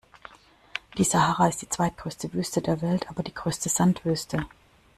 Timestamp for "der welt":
2.63-3.07